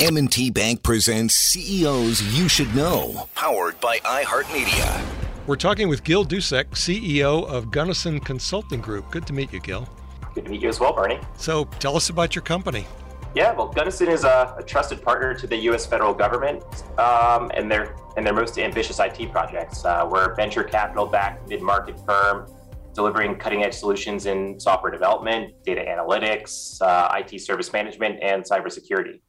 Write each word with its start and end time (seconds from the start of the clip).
M&T 0.00 0.50
Bank 0.50 0.84
presents 0.84 1.34
CEOs 1.34 2.22
You 2.38 2.48
Should 2.48 2.72
Know, 2.72 3.28
powered 3.34 3.80
by 3.80 3.98
iHeartMedia. 3.98 5.04
We're 5.48 5.56
talking 5.56 5.88
with 5.88 6.04
Gil 6.04 6.24
Dussek, 6.24 6.66
CEO 6.66 7.44
of 7.44 7.72
Gunnison 7.72 8.20
Consulting 8.20 8.80
Group. 8.80 9.10
Good 9.10 9.26
to 9.26 9.32
meet 9.32 9.52
you, 9.52 9.58
Gil. 9.58 9.88
Good 10.36 10.44
to 10.44 10.52
meet 10.52 10.62
you 10.62 10.68
as 10.68 10.78
well, 10.78 10.92
Bernie. 10.92 11.18
So 11.36 11.64
tell 11.80 11.96
us 11.96 12.10
about 12.10 12.36
your 12.36 12.44
company. 12.44 12.86
Yeah, 13.34 13.52
well, 13.54 13.66
Gunnison 13.66 14.06
is 14.06 14.22
a, 14.22 14.54
a 14.56 14.62
trusted 14.62 15.02
partner 15.02 15.34
to 15.34 15.48
the 15.48 15.56
U.S. 15.62 15.84
federal 15.84 16.14
government 16.14 16.62
um, 16.96 17.50
and 17.54 17.68
their 17.68 17.96
and 18.16 18.24
their 18.24 18.34
most 18.34 18.56
ambitious 18.56 19.00
IT 19.00 19.32
projects. 19.32 19.84
Uh, 19.84 20.08
we're 20.08 20.30
a 20.30 20.36
venture 20.36 20.62
capital-backed 20.62 21.48
mid-market 21.48 21.98
firm 22.06 22.46
delivering 22.94 23.36
cutting-edge 23.36 23.74
solutions 23.74 24.26
in 24.26 24.60
software 24.60 24.92
development, 24.92 25.54
data 25.64 25.84
analytics, 25.88 26.80
uh, 26.82 27.16
IT 27.16 27.40
service 27.40 27.72
management, 27.72 28.22
and 28.22 28.44
cybersecurity. 28.44 29.20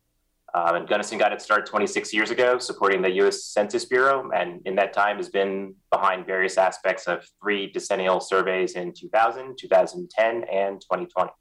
Um, 0.54 0.76
and 0.76 0.88
Gunnison 0.88 1.18
got 1.18 1.32
its 1.32 1.44
start 1.44 1.66
26 1.66 2.14
years 2.14 2.32
ago, 2.32 2.58
supporting 2.58 3.02
the 3.02 3.12
U.S. 3.12 3.44
Census 3.44 3.86
Bureau, 3.86 4.30
and 4.32 4.62
in 4.66 4.76
that 4.76 4.94
time 4.94 5.18
has 5.18 5.30
been 5.30 5.76
behind 5.92 6.26
various 6.26 6.58
aspects 6.58 7.08
of 7.08 7.24
three 7.42 7.72
decennial 7.72 8.20
surveys 8.20 8.74
in 8.74 8.94
2000, 8.94 9.58
2010, 9.58 10.44
and 10.52 10.82
2020. 10.82 11.32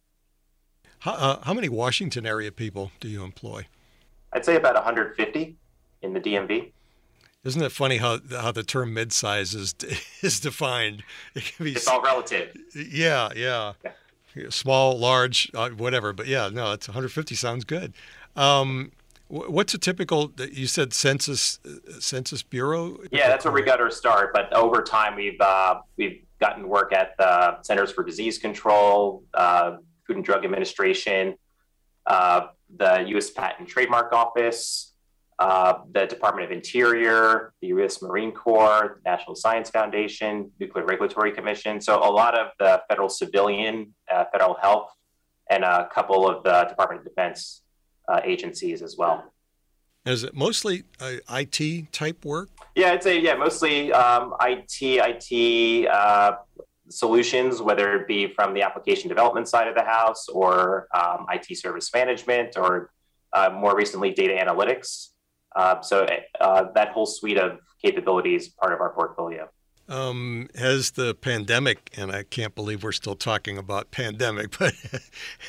How, 1.00 1.12
uh, 1.12 1.40
how 1.42 1.54
many 1.54 1.68
Washington 1.68 2.26
area 2.26 2.52
people 2.52 2.90
do 3.00 3.08
you 3.08 3.24
employ? 3.24 3.66
I'd 4.32 4.44
say 4.44 4.56
about 4.56 4.74
150 4.74 5.56
in 6.02 6.12
the 6.12 6.20
DMV. 6.20 6.72
Isn't 7.44 7.62
it 7.62 7.72
funny 7.72 7.98
how 7.98 8.18
how 8.30 8.52
the 8.52 8.64
term 8.64 8.94
midsize 8.94 9.54
is 9.54 9.74
is 10.22 10.40
defined? 10.40 11.04
It 11.34 11.44
can 11.44 11.64
be, 11.64 11.72
it's 11.72 11.86
all 11.86 12.02
relative. 12.02 12.54
Yeah, 12.74 13.30
yeah. 13.34 13.74
yeah. 13.82 13.92
Small, 14.50 14.98
large, 14.98 15.50
uh, 15.54 15.70
whatever. 15.70 16.12
But 16.12 16.26
yeah, 16.26 16.50
no, 16.52 16.72
it's 16.72 16.88
150 16.88 17.34
sounds 17.34 17.64
good. 17.64 17.94
Um, 18.36 18.92
what's 19.28 19.74
a 19.74 19.78
typical? 19.78 20.32
You 20.38 20.66
said 20.66 20.92
census 20.92 21.60
census 22.00 22.42
bureau. 22.42 22.98
Yeah, 23.10 23.28
that's 23.28 23.44
where 23.44 23.54
we 23.54 23.62
got 23.62 23.80
our 23.80 23.90
start. 23.90 24.32
But 24.32 24.52
over 24.52 24.82
time, 24.82 25.16
we've 25.16 25.40
uh, 25.40 25.80
we've 25.96 26.24
gotten 26.40 26.68
work 26.68 26.92
at 26.92 27.16
the 27.18 27.62
Centers 27.62 27.92
for 27.92 28.04
Disease 28.04 28.38
Control, 28.38 29.24
uh, 29.34 29.76
Food 30.06 30.16
and 30.16 30.24
Drug 30.24 30.44
Administration, 30.44 31.36
uh, 32.06 32.48
the 32.76 33.04
U.S. 33.08 33.30
Patent 33.30 33.60
and 33.60 33.68
Trademark 33.68 34.12
Office, 34.12 34.94
uh, 35.38 35.80
the 35.92 36.06
Department 36.06 36.46
of 36.46 36.52
Interior, 36.52 37.52
the 37.60 37.68
U.S. 37.68 38.00
Marine 38.02 38.32
Corps, 38.32 39.00
the 39.02 39.10
National 39.10 39.34
Science 39.34 39.70
Foundation, 39.70 40.50
Nuclear 40.58 40.84
Regulatory 40.84 41.32
Commission. 41.32 41.80
So 41.80 41.98
a 41.98 42.10
lot 42.10 42.38
of 42.38 42.48
the 42.58 42.82
federal 42.88 43.08
civilian, 43.08 43.94
uh, 44.10 44.24
federal 44.32 44.54
health, 44.54 44.90
and 45.50 45.64
a 45.64 45.88
couple 45.92 46.28
of 46.28 46.42
the 46.44 46.64
Department 46.68 47.00
of 47.00 47.06
Defense 47.06 47.62
uh, 48.08 48.20
agencies 48.24 48.82
as 48.82 48.96
well. 48.96 49.32
Is 50.06 50.24
it 50.24 50.34
mostly 50.34 50.84
uh, 51.00 51.14
IT 51.30 51.92
type 51.92 52.24
work? 52.24 52.48
Yeah, 52.74 52.92
I'd 52.92 53.02
say 53.02 53.20
yeah, 53.20 53.34
mostly 53.34 53.92
um, 53.92 54.34
IT, 54.40 54.80
IT 54.80 55.88
uh, 55.88 56.36
solutions, 56.88 57.60
whether 57.60 57.94
it 57.94 58.08
be 58.08 58.28
from 58.28 58.54
the 58.54 58.62
application 58.62 59.08
development 59.08 59.48
side 59.48 59.68
of 59.68 59.74
the 59.74 59.82
house 59.82 60.28
or 60.28 60.88
um, 60.94 61.26
IT 61.30 61.56
service 61.58 61.92
management 61.92 62.56
or 62.56 62.90
uh, 63.32 63.50
more 63.50 63.76
recently 63.76 64.10
data 64.10 64.34
analytics. 64.34 65.08
Uh, 65.54 65.80
so 65.80 66.06
uh, 66.40 66.64
that 66.74 66.88
whole 66.92 67.06
suite 67.06 67.38
of 67.38 67.58
capabilities 67.82 68.48
part 68.48 68.72
of 68.72 68.80
our 68.80 68.92
portfolio. 68.92 69.48
Um, 69.88 70.48
has 70.54 70.90
the 70.92 71.14
pandemic, 71.14 71.90
and 71.96 72.12
I 72.12 72.22
can't 72.22 72.54
believe 72.54 72.82
we're 72.82 72.92
still 72.92 73.14
talking 73.16 73.56
about 73.56 73.90
pandemic, 73.90 74.56
but 74.58 74.74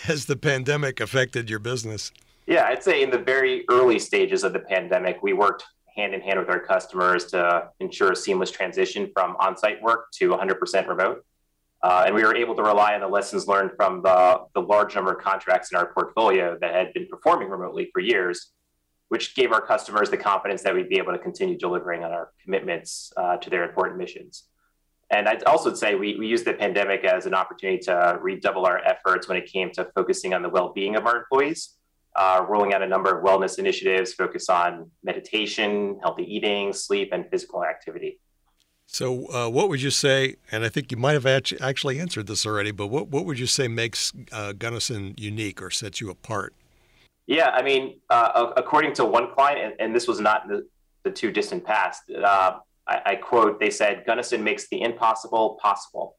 has 0.04 0.26
the 0.26 0.38
pandemic 0.38 1.00
affected 1.00 1.50
your 1.50 1.60
business? 1.60 2.12
Yeah, 2.50 2.66
I'd 2.66 2.82
say 2.82 3.04
in 3.04 3.12
the 3.12 3.20
very 3.20 3.64
early 3.70 4.00
stages 4.00 4.44
of 4.44 4.54
the 4.54 4.60
pandemic, 4.60 5.22
we 5.22 5.34
worked 5.34 5.66
hand 5.96 6.16
in 6.16 6.22
hand 6.22 6.40
with 6.40 6.50
our 6.50 6.60
customers 6.60 7.26
to 7.26 7.70
ensure 7.80 8.14
a 8.14 8.16
seamless 8.16 8.50
transition 8.50 9.12
from 9.14 9.36
on-site 9.40 9.80
work 9.84 10.08
to 10.14 10.30
100% 10.30 10.88
remote. 10.88 11.24
Uh, 11.84 12.06
and 12.08 12.16
we 12.16 12.24
were 12.24 12.36
able 12.36 12.56
to 12.56 12.64
rely 12.64 12.96
on 12.96 13.02
the 13.02 13.08
lessons 13.08 13.48
learned 13.48 13.70
from 13.76 14.02
the, 14.02 14.42
the 14.56 14.62
large 14.62 14.96
number 14.96 15.12
of 15.12 15.20
contracts 15.24 15.72
in 15.72 15.78
our 15.78 15.94
portfolio 15.94 16.58
that 16.60 16.74
had 16.74 16.92
been 16.94 17.06
performing 17.06 17.50
remotely 17.50 17.88
for 17.94 18.00
years, 18.00 18.52
which 19.10 19.36
gave 19.36 19.52
our 19.52 19.62
customers 19.62 20.10
the 20.10 20.18
confidence 20.18 20.64
that 20.64 20.74
we'd 20.74 20.90
be 20.90 20.98
able 20.98 21.14
to 21.14 21.20
continue 21.20 21.56
delivering 21.56 22.04
on 22.04 22.12
our 22.12 22.32
commitments 22.44 23.14
uh, 23.16 23.38
to 23.38 23.52
their 23.52 23.64
important 23.64 24.00
missions. 24.00 24.46
And 25.12 25.30
I'd 25.30 25.44
also 25.44 25.76
say 25.76 25.94
we, 25.94 26.18
we 26.18 26.26
used 26.26 26.46
the 26.46 26.54
pandemic 26.54 27.06
as 27.06 27.28
an 27.28 27.36
opportunity 27.36 27.84
to 27.84 28.18
redouble 28.20 28.66
our 28.66 28.80
efforts 28.80 29.28
when 29.28 29.38
it 29.38 29.46
came 29.46 29.70
to 29.74 29.88
focusing 29.94 30.34
on 30.34 30.42
the 30.42 30.50
well 30.50 30.74
being 30.74 30.96
of 30.96 31.06
our 31.06 31.18
employees, 31.18 31.76
uh, 32.20 32.46
rolling 32.50 32.74
out 32.74 32.82
a 32.82 32.88
number 32.88 33.18
of 33.18 33.24
wellness 33.24 33.58
initiatives 33.60 34.14
focused 34.14 34.50
on 34.50 34.92
meditation, 35.04 35.98
healthy 36.04 36.24
eating, 36.24 36.74
sleep, 36.74 37.10
and 37.14 37.26
physical 37.32 37.64
activity. 37.64 38.20
So, 38.88 39.32
uh, 39.32 39.50
what 39.50 39.70
would 39.70 39.82
you 39.82 39.90
say? 39.90 40.36
And 40.52 40.66
I 40.66 40.70
think 40.70 40.92
you 40.92 40.98
might 40.98 41.14
have 41.14 41.26
actually 41.26 42.00
answered 42.00 42.28
this 42.28 42.46
already, 42.46 42.72
but 42.72 42.88
what, 42.88 43.08
what 43.08 43.24
would 43.24 43.40
you 43.40 43.46
say 43.46 43.70
makes 43.70 44.12
uh, 44.34 44.52
Gunnison 44.52 45.14
unique 45.18 45.62
or 45.62 45.72
sets 45.72 46.02
you 46.02 46.10
apart? 46.10 46.54
Yeah, 47.26 47.52
I 47.52 47.62
mean, 47.62 48.02
uh, 48.10 48.52
according 48.58 48.94
to 48.96 49.06
one 49.06 49.32
client, 49.34 49.60
and, 49.62 49.74
and, 49.80 49.96
this 49.96 50.08
was 50.08 50.20
not 50.20 50.48
the, 50.50 50.68
the 51.04 51.12
too 51.12 51.32
distant 51.32 51.64
past, 51.64 52.02
uh, 52.12 52.58
I, 52.88 53.02
I, 53.06 53.16
quote, 53.16 53.60
they 53.60 53.70
said, 53.70 54.04
Gunnison 54.06 54.44
makes 54.44 54.68
the 54.68 54.82
impossible 54.82 55.60
possible. 55.62 56.16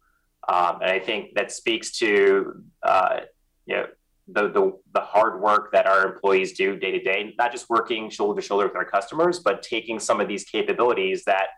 Um, 0.48 0.76
and 0.80 0.90
I 0.90 1.00
think 1.00 1.34
that 1.34 1.50
speaks 1.50 1.98
to, 1.98 2.62
uh, 2.84 3.20
you 3.66 3.76
know, 3.76 3.86
the, 4.32 4.50
the, 4.50 4.72
the 4.94 5.00
hard 5.00 5.40
work 5.40 5.72
that 5.72 5.86
our 5.86 6.06
employees 6.06 6.52
do 6.52 6.76
day 6.76 6.90
to 6.90 7.00
day, 7.00 7.34
not 7.38 7.52
just 7.52 7.68
working 7.68 8.10
shoulder 8.10 8.40
to 8.40 8.46
shoulder 8.46 8.66
with 8.66 8.76
our 8.76 8.84
customers, 8.84 9.38
but 9.38 9.62
taking 9.62 9.98
some 9.98 10.20
of 10.20 10.28
these 10.28 10.44
capabilities 10.44 11.24
that 11.24 11.48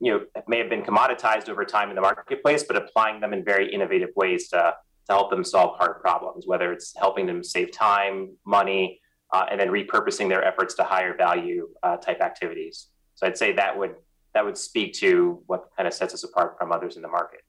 you 0.00 0.12
know 0.12 0.42
may 0.48 0.58
have 0.58 0.68
been 0.68 0.82
commoditized 0.82 1.48
over 1.48 1.64
time 1.64 1.88
in 1.90 1.94
the 1.94 2.02
marketplace, 2.02 2.64
but 2.64 2.76
applying 2.76 3.20
them 3.20 3.32
in 3.32 3.44
very 3.44 3.72
innovative 3.72 4.10
ways 4.16 4.48
to 4.48 4.74
to 5.06 5.12
help 5.12 5.30
them 5.30 5.44
solve 5.44 5.76
hard 5.78 6.00
problems, 6.00 6.46
whether 6.46 6.72
it's 6.72 6.94
helping 6.96 7.26
them 7.26 7.42
save 7.42 7.72
time, 7.72 8.36
money, 8.46 9.00
uh, 9.32 9.46
and 9.50 9.58
then 9.58 9.68
repurposing 9.68 10.28
their 10.28 10.44
efforts 10.44 10.74
to 10.74 10.84
higher 10.84 11.16
value 11.16 11.68
uh, 11.82 11.96
type 11.96 12.20
activities. 12.20 12.88
So 13.14 13.26
I'd 13.26 13.36
say 13.36 13.52
that 13.54 13.76
would 13.76 13.94
that 14.34 14.44
would 14.44 14.56
speak 14.56 14.94
to 14.94 15.42
what 15.46 15.68
kind 15.76 15.86
of 15.86 15.92
sets 15.92 16.14
us 16.14 16.24
apart 16.24 16.56
from 16.58 16.72
others 16.72 16.96
in 16.96 17.02
the 17.02 17.08
market. 17.08 17.40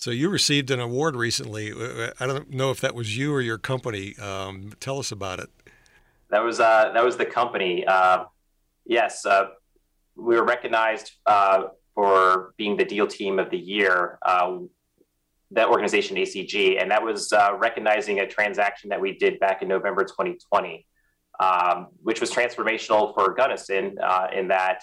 So 0.00 0.10
you 0.10 0.30
received 0.30 0.70
an 0.70 0.80
award 0.80 1.14
recently. 1.14 1.74
I 2.18 2.26
don't 2.26 2.48
know 2.48 2.70
if 2.70 2.80
that 2.80 2.94
was 2.94 3.18
you 3.18 3.34
or 3.34 3.42
your 3.42 3.58
company. 3.58 4.16
Um, 4.16 4.72
tell 4.80 4.98
us 4.98 5.12
about 5.12 5.40
it. 5.40 5.50
That 6.30 6.42
was 6.42 6.58
uh, 6.58 6.92
that 6.94 7.04
was 7.04 7.18
the 7.18 7.26
company. 7.26 7.84
Uh, 7.86 8.24
yes, 8.86 9.26
uh, 9.26 9.48
we 10.16 10.36
were 10.36 10.44
recognized 10.44 11.12
uh, 11.26 11.64
for 11.94 12.54
being 12.56 12.78
the 12.78 12.84
deal 12.84 13.06
team 13.06 13.38
of 13.38 13.50
the 13.50 13.58
year. 13.58 14.18
Uh, 14.22 14.60
that 15.50 15.68
organization, 15.68 16.16
ACG, 16.16 16.80
and 16.80 16.90
that 16.90 17.02
was 17.02 17.30
uh, 17.34 17.56
recognizing 17.58 18.20
a 18.20 18.26
transaction 18.26 18.88
that 18.88 19.00
we 19.00 19.18
did 19.18 19.38
back 19.38 19.60
in 19.60 19.68
November 19.68 20.04
2020, 20.04 20.86
um, 21.40 21.88
which 22.02 22.22
was 22.22 22.30
transformational 22.30 23.12
for 23.12 23.34
Gunnison 23.34 23.96
uh, 24.02 24.28
in 24.32 24.48
that 24.48 24.82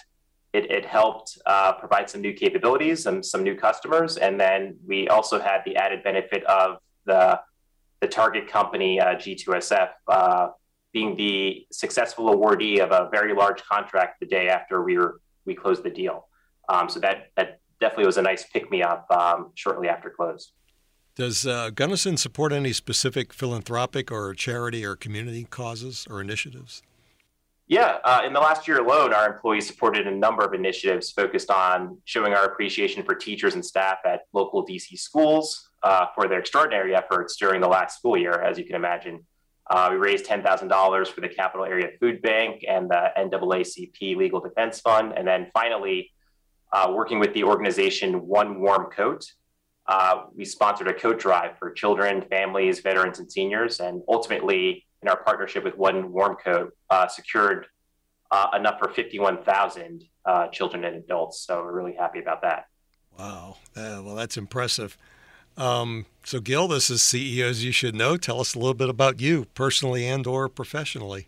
it, 0.52 0.70
it 0.70 0.86
helped 0.86 1.38
uh, 1.46 1.72
provide 1.72 2.08
some 2.08 2.20
new 2.20 2.32
capabilities 2.32 3.06
and 3.06 3.24
some 3.24 3.42
new 3.42 3.54
customers, 3.54 4.16
and 4.16 4.40
then 4.40 4.76
we 4.86 5.08
also 5.08 5.38
had 5.38 5.60
the 5.64 5.76
added 5.76 6.02
benefit 6.02 6.44
of 6.44 6.78
the 7.04 7.40
the 8.00 8.06
target 8.06 8.46
company 8.46 9.00
uh, 9.00 9.16
G2SF 9.16 9.88
uh, 10.06 10.48
being 10.92 11.16
the 11.16 11.66
successful 11.72 12.32
awardee 12.34 12.78
of 12.78 12.92
a 12.92 13.08
very 13.10 13.34
large 13.34 13.62
contract 13.64 14.20
the 14.20 14.26
day 14.26 14.48
after 14.48 14.82
we 14.82 14.96
were 14.96 15.20
we 15.44 15.54
closed 15.54 15.82
the 15.82 15.90
deal. 15.90 16.28
Um, 16.68 16.88
so 16.88 17.00
that 17.00 17.30
that 17.36 17.60
definitely 17.80 18.06
was 18.06 18.18
a 18.18 18.22
nice 18.22 18.44
pick 18.44 18.70
me 18.70 18.82
up 18.82 19.06
um, 19.10 19.50
shortly 19.54 19.88
after 19.88 20.10
close. 20.10 20.52
Does 21.14 21.46
uh, 21.46 21.70
Gunnison 21.70 22.16
support 22.16 22.52
any 22.52 22.72
specific 22.72 23.32
philanthropic 23.32 24.12
or 24.12 24.34
charity 24.34 24.84
or 24.84 24.94
community 24.94 25.44
causes 25.44 26.06
or 26.08 26.20
initiatives? 26.20 26.82
Yeah, 27.68 27.98
uh, 28.02 28.22
in 28.24 28.32
the 28.32 28.40
last 28.40 28.66
year 28.66 28.78
alone, 28.78 29.12
our 29.12 29.30
employees 29.30 29.66
supported 29.66 30.06
a 30.06 30.10
number 30.10 30.42
of 30.42 30.54
initiatives 30.54 31.10
focused 31.12 31.50
on 31.50 31.98
showing 32.06 32.32
our 32.32 32.46
appreciation 32.46 33.02
for 33.02 33.14
teachers 33.14 33.54
and 33.54 33.64
staff 33.64 33.98
at 34.06 34.22
local 34.32 34.66
DC 34.66 34.98
schools 34.98 35.68
uh, 35.82 36.06
for 36.14 36.28
their 36.28 36.38
extraordinary 36.38 36.96
efforts 36.96 37.36
during 37.36 37.60
the 37.60 37.68
last 37.68 37.98
school 37.98 38.16
year, 38.16 38.40
as 38.40 38.56
you 38.56 38.64
can 38.64 38.74
imagine. 38.74 39.26
Uh, 39.68 39.88
we 39.90 39.98
raised 39.98 40.24
$10,000 40.24 41.08
for 41.08 41.20
the 41.20 41.28
Capital 41.28 41.66
Area 41.66 41.90
Food 42.00 42.22
Bank 42.22 42.64
and 42.66 42.88
the 42.90 43.10
NAACP 43.18 44.16
Legal 44.16 44.40
Defense 44.40 44.80
Fund. 44.80 45.12
And 45.14 45.28
then 45.28 45.50
finally, 45.52 46.10
uh, 46.72 46.90
working 46.96 47.18
with 47.18 47.34
the 47.34 47.44
organization 47.44 48.26
One 48.26 48.60
Warm 48.60 48.90
Coat, 48.90 49.26
uh, 49.86 50.22
we 50.34 50.46
sponsored 50.46 50.88
a 50.88 50.94
coat 50.94 51.18
drive 51.18 51.58
for 51.58 51.70
children, 51.70 52.24
families, 52.30 52.80
veterans, 52.80 53.18
and 53.18 53.30
seniors. 53.30 53.80
And 53.80 54.00
ultimately, 54.08 54.86
in 55.02 55.08
our 55.08 55.16
partnership 55.16 55.64
with 55.64 55.76
One 55.76 56.12
Warm 56.12 56.36
Coat, 56.36 56.74
uh, 56.90 57.08
secured 57.08 57.66
uh, 58.30 58.48
enough 58.56 58.78
for 58.78 58.88
51,000 58.88 60.04
uh, 60.24 60.48
children 60.48 60.84
and 60.84 60.96
adults. 60.96 61.40
So 61.40 61.62
we're 61.62 61.72
really 61.72 61.94
happy 61.94 62.18
about 62.20 62.42
that. 62.42 62.66
Wow. 63.18 63.56
well, 63.74 64.14
that's 64.14 64.36
impressive. 64.36 64.96
Um, 65.56 66.06
so, 66.22 66.40
Gil, 66.40 66.68
this 66.68 66.88
is 66.88 67.02
CEOs 67.02 67.64
You 67.64 67.72
Should 67.72 67.96
Know. 67.96 68.16
Tell 68.16 68.40
us 68.40 68.54
a 68.54 68.58
little 68.58 68.74
bit 68.74 68.88
about 68.88 69.20
you, 69.20 69.46
personally 69.54 70.06
and 70.06 70.24
or 70.24 70.48
professionally. 70.48 71.26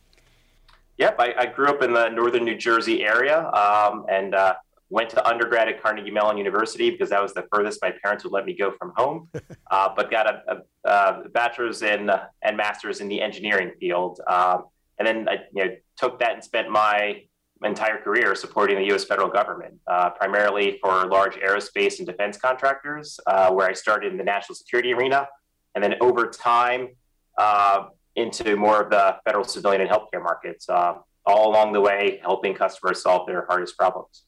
Yep, 0.99 1.17
I, 1.19 1.35
I, 1.37 1.47
grew 1.47 1.67
up 1.67 1.83
in 1.83 1.95
the 1.95 2.11
northern 2.11 2.45
New 2.45 2.57
Jersey 2.57 3.03
area 3.03 3.49
um, 3.49 4.05
and 4.09 4.35
uh, 4.35 4.55
went 4.91 5.09
to 5.09 5.27
undergrad 5.27 5.69
at 5.69 5.81
Carnegie 5.81 6.11
Mellon 6.11 6.37
University 6.37 6.91
because 6.91 7.11
that 7.11 7.23
was 7.23 7.33
the 7.33 7.47
furthest 7.53 7.81
my 7.81 7.93
parents 8.03 8.25
would 8.25 8.33
let 8.33 8.45
me 8.45 8.55
go 8.55 8.73
from 8.73 8.93
home. 8.97 9.29
Uh, 9.71 9.89
but 9.95 10.11
got 10.11 10.27
a, 10.27 10.65
a, 10.85 10.91
a 10.91 11.29
bachelor's 11.29 11.83
in 11.83 12.11
uh, 12.11 12.25
and 12.43 12.57
master's 12.57 13.01
in 13.01 13.07
the 13.07 13.21
engineering 13.21 13.71
field, 13.79 14.21
um, 14.27 14.65
and 14.99 15.07
then 15.07 15.29
I 15.29 15.45
you 15.55 15.65
know, 15.65 15.77
took 15.97 16.19
that 16.19 16.33
and 16.35 16.43
spent 16.43 16.69
my 16.69 17.23
entire 17.63 17.99
career 17.99 18.35
supporting 18.35 18.79
the 18.79 18.87
U.S. 18.87 19.05
federal 19.05 19.29
government, 19.29 19.75
uh, 19.87 20.11
primarily 20.11 20.81
for 20.83 21.07
large 21.07 21.37
aerospace 21.37 21.99
and 21.99 22.07
defense 22.07 22.37
contractors, 22.37 23.21
uh, 23.29 23.53
where 23.53 23.69
I 23.69 23.73
started 23.73 24.11
in 24.11 24.19
the 24.19 24.25
national 24.25 24.57
security 24.57 24.93
arena, 24.93 25.29
and 25.77 25.85
then 25.85 25.95
over 26.01 26.27
time 26.27 26.89
uh, 27.39 27.85
into 28.17 28.57
more 28.57 28.83
of 28.83 28.91
the 28.91 29.19
federal 29.25 29.45
civilian 29.45 29.83
and 29.83 29.91
healthcare 29.91 30.23
markets, 30.23 30.69
uh, 30.69 30.95
all 31.27 31.49
along 31.49 31.73
the 31.73 31.81
way 31.81 32.19
helping 32.23 32.55
customers 32.55 33.03
solve 33.03 33.27
their 33.29 33.47
hardest 33.47 33.79
problems. 33.79 34.25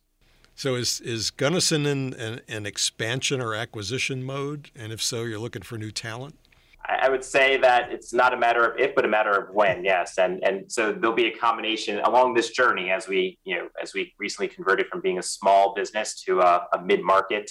So 0.54 0.74
is 0.74 1.00
is 1.00 1.30
Gunnison 1.30 1.86
in 1.86 2.14
an, 2.14 2.40
an 2.48 2.66
expansion 2.66 3.40
or 3.40 3.54
acquisition 3.54 4.22
mode? 4.22 4.70
And 4.76 4.92
if 4.92 5.02
so, 5.02 5.24
you're 5.24 5.38
looking 5.38 5.62
for 5.62 5.78
new 5.78 5.90
talent? 5.90 6.36
I 6.84 7.08
would 7.08 7.24
say 7.24 7.58
that 7.58 7.92
it's 7.92 8.12
not 8.12 8.34
a 8.34 8.36
matter 8.36 8.64
of 8.64 8.78
if, 8.78 8.94
but 8.94 9.04
a 9.04 9.08
matter 9.08 9.30
of 9.30 9.54
when. 9.54 9.84
Yes, 9.84 10.18
and 10.18 10.42
and 10.42 10.70
so 10.70 10.92
there'll 10.92 11.14
be 11.16 11.26
a 11.26 11.36
combination 11.36 12.00
along 12.00 12.34
this 12.34 12.50
journey 12.50 12.90
as 12.90 13.08
we 13.08 13.38
you 13.44 13.56
know 13.56 13.68
as 13.80 13.94
we 13.94 14.12
recently 14.18 14.48
converted 14.48 14.86
from 14.88 15.00
being 15.00 15.18
a 15.18 15.22
small 15.22 15.74
business 15.74 16.20
to 16.22 16.40
a, 16.40 16.66
a 16.72 16.82
mid 16.82 17.02
market 17.02 17.50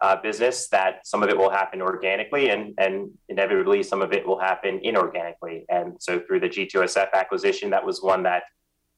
uh, 0.00 0.16
business. 0.16 0.68
That 0.68 1.06
some 1.06 1.22
of 1.22 1.28
it 1.28 1.36
will 1.36 1.50
happen 1.50 1.82
organically, 1.82 2.48
and 2.48 2.74
and 2.78 3.10
inevitably 3.28 3.82
some 3.82 4.00
of 4.00 4.12
it 4.12 4.26
will 4.26 4.38
happen 4.38 4.80
inorganically. 4.84 5.64
And 5.68 5.94
so 6.00 6.20
through 6.20 6.40
the 6.40 6.48
G2SF 6.48 7.12
acquisition, 7.12 7.70
that 7.70 7.84
was 7.84 8.02
one 8.02 8.22
that 8.22 8.44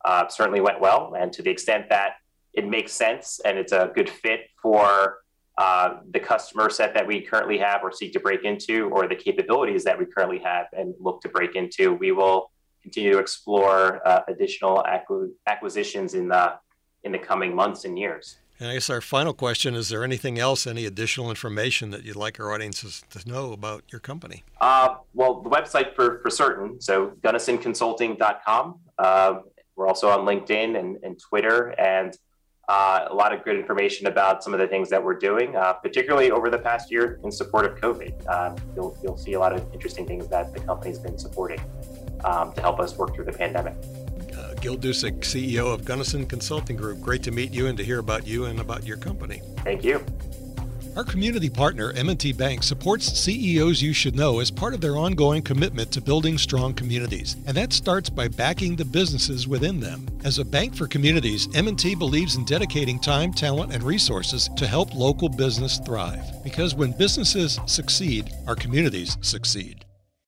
uh, 0.05 0.29
certainly 0.29 0.61
went 0.61 0.81
well. 0.81 1.15
And 1.19 1.33
to 1.33 1.43
the 1.43 1.51
extent 1.51 1.87
that 1.91 2.15
it 2.55 2.67
makes 2.67 2.93
sense 2.93 3.41
and 3.45 3.59
it's 3.59 3.73
a 3.73 3.91
good 3.95 4.09
fit 4.09 4.51
for 4.61 5.19
uh, 5.57 5.99
the 6.11 6.19
customer 6.19 6.69
set 6.69 6.95
that 6.95 7.07
we 7.07 7.21
currently 7.21 7.59
have 7.59 7.83
or 7.85 7.93
seek 7.93 8.13
to 8.13 8.21
break 8.21 8.45
into, 8.45 8.89
or 8.91 9.07
the 9.07 9.15
capabilities 9.15 9.85
that 9.85 9.97
we 9.97 10.05
currently 10.05 10.41
have 10.41 10.67
and 10.73 10.95
look 10.99 11.21
to 11.21 11.29
break 11.29 11.55
into, 11.55 11.95
we 11.95 12.11
will 12.11 12.51
continue 12.83 13.13
to 13.13 13.19
explore 13.19 14.07
uh, 14.07 14.23
additional 14.29 14.83
acqu- 14.83 15.31
acquisitions 15.47 16.15
in 16.15 16.29
the 16.29 16.55
in 17.05 17.13
the 17.13 17.19
coming 17.19 17.55
months 17.55 17.85
and 17.85 17.99
years. 17.99 18.39
And 18.59 18.69
I 18.69 18.75
guess 18.75 18.89
our 18.89 19.01
final 19.01 19.33
question 19.33 19.75
is 19.75 19.89
there 19.89 20.03
anything 20.03 20.39
else, 20.39 20.67
any 20.67 20.87
additional 20.87 21.29
information 21.29 21.91
that 21.91 22.05
you'd 22.05 22.17
like 22.17 22.41
our 22.41 22.53
audiences 22.53 23.05
to 23.11 23.29
know 23.29 23.53
about 23.53 23.85
your 23.91 24.01
company? 24.01 24.43
Uh, 24.61 24.97
well, 25.13 25.41
the 25.43 25.51
website 25.51 25.95
for, 25.95 26.21
for 26.21 26.31
certain, 26.31 26.81
so 26.81 27.13
gunnisonconsulting.com. 27.23 28.79
Uh, 28.99 29.35
we're 29.77 29.89
also 29.89 30.09
on 30.09 30.21
LinkedIn 30.21 30.79
and, 30.79 30.97
and 31.03 31.21
Twitter, 31.21 31.69
and 31.79 32.17
uh, 32.69 33.07
a 33.11 33.15
lot 33.15 33.33
of 33.33 33.45
good 33.45 33.57
information 33.57 34.07
about 34.07 34.43
some 34.43 34.55
of 34.55 34.61
the 34.61 34.67
things 34.67 34.89
that 34.91 35.03
we're 35.03 35.19
doing, 35.19 35.57
uh, 35.57 35.73
particularly 35.75 36.31
over 36.31 36.51
the 36.51 36.59
past 36.59 36.91
year 36.91 37.21
in 37.25 37.31
support 37.31 37.67
of 37.67 37.79
COVID. 37.79 38.27
Um, 38.29 38.57
you'll, 38.75 38.97
you'll 39.03 39.17
see 39.17 39.35
a 39.35 39.41
lot 39.41 39.53
of 39.53 39.67
interesting 39.73 40.07
things 40.07 40.29
that 40.29 40.53
the 40.53 40.61
company's 40.61 40.99
been 40.99 41.19
supporting 41.19 41.61
um, 42.25 42.53
to 42.53 42.61
help 42.61 42.81
us 42.81 42.97
work 42.97 43.15
through 43.15 43.27
the 43.27 43.33
pandemic. 43.33 43.75
Uh, 44.37 44.55
Gil 44.55 44.77
Dussek, 44.77 45.21
CEO 45.21 45.73
of 45.73 45.85
Gunnison 45.85 46.27
Consulting 46.27 46.77
Group. 46.77 47.01
Great 47.01 47.23
to 47.23 47.31
meet 47.31 47.53
you 47.53 47.67
and 47.67 47.79
to 47.79 47.85
hear 47.85 47.99
about 47.99 48.27
you 48.27 48.47
and 48.47 48.61
about 48.61 48.85
your 48.85 48.97
company. 48.97 49.43
Thank 49.59 49.85
you. 49.85 50.04
Our 50.97 51.03
community 51.03 51.51
partner, 51.51 51.91
M&T 51.97 52.35
Bank, 52.35 52.63
supports 52.63 53.19
CEOs 53.19 53.83
you 53.83 53.93
should 53.93 54.15
know 54.15 54.39
as 54.39 54.53
part 54.53 54.75
of 54.75 54.81
their 54.81 54.97
ongoing 54.97 55.43
commitment 55.43 55.91
to 55.91 56.01
building 56.01 56.39
strong 56.39 56.73
communities. 56.73 57.35
And 57.49 57.57
that 57.57 57.73
starts 57.73 58.09
by 58.09 58.29
backing 58.29 58.77
the 58.77 58.85
businesses 58.85 59.49
within 59.49 59.81
them. 59.81 60.07
As 60.23 60.39
a 60.39 60.45
bank 60.45 60.77
for 60.77 60.87
communities, 60.87 61.49
M&T 61.53 61.97
believes 61.97 62.37
in 62.37 62.45
dedicating 62.45 63.01
time, 63.01 63.33
talent, 63.33 63.75
and 63.75 63.83
resources 63.83 64.49
to 64.57 64.69
help 64.69 64.95
local 64.95 65.29
business 65.29 65.79
thrive. 65.79 66.25
Because 66.45 66.77
when 66.77 66.93
businesses 66.93 67.59
succeed, 67.67 68.31
our 68.47 68.55
communities 68.55 69.19
succeed. 69.21 69.84